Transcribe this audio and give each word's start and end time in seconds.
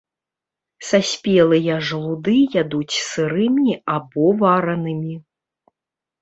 Саспелыя 0.87 1.75
жалуды 1.89 2.35
ядуць 2.61 2.95
сырымі 3.11 3.77
або 3.97 4.25
варанымі. 4.41 5.15